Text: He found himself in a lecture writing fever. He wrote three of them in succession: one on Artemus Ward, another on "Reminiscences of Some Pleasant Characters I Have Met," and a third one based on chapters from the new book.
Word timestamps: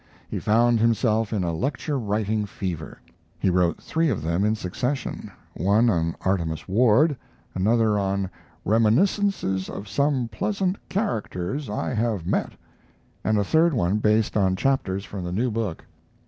He 0.27 0.39
found 0.39 0.79
himself 0.79 1.31
in 1.31 1.43
a 1.43 1.53
lecture 1.53 1.99
writing 1.99 2.47
fever. 2.47 2.99
He 3.37 3.51
wrote 3.51 3.79
three 3.79 4.09
of 4.09 4.23
them 4.23 4.43
in 4.43 4.55
succession: 4.55 5.29
one 5.53 5.91
on 5.91 6.15
Artemus 6.21 6.67
Ward, 6.67 7.15
another 7.53 7.99
on 7.99 8.27
"Reminiscences 8.65 9.69
of 9.69 9.87
Some 9.87 10.27
Pleasant 10.29 10.79
Characters 10.89 11.69
I 11.69 11.93
Have 11.93 12.25
Met," 12.25 12.53
and 13.23 13.37
a 13.37 13.43
third 13.43 13.75
one 13.75 13.97
based 13.99 14.35
on 14.35 14.55
chapters 14.55 15.05
from 15.05 15.23
the 15.23 15.31
new 15.31 15.51
book. 15.51 15.85